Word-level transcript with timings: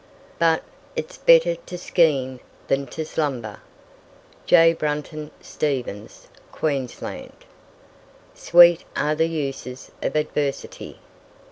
But 0.39 0.63
"it's 0.95 1.19
better 1.19 1.53
to 1.53 1.77
scheme 1.77 2.39
than 2.69 2.87
to 2.87 3.05
slumber." 3.05 3.59
J. 4.47 4.73
Brunton 4.73 5.29
Stephens, 5.41 6.27
Queensland. 6.51 7.45
"Sweet 8.33 8.83
are 8.95 9.13
the 9.13 9.27
uses 9.29 9.91
of 10.01 10.15
adversity." 10.15 10.97